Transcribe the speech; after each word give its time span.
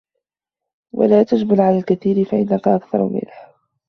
وَلَا 0.93 1.23
تَجْبُنْ 1.23 1.61
عَنْ 1.61 1.77
الْكَثِيرِ 1.77 2.23
فَإِنَّك 2.25 2.67
أَكْثَرُ 2.67 3.03
مِنْهُ 3.09 3.51